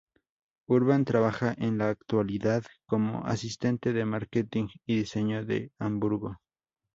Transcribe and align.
Urban 0.67 1.05
trabaja 1.05 1.53
en 1.55 1.77
la 1.77 1.89
actualidad 1.89 2.63
como 2.87 3.23
asistente 3.27 3.93
de 3.93 4.03
marketing 4.03 4.67
y 4.87 4.97
diseño 4.97 5.41
en 5.47 5.71
Hamburgo. 5.77 6.37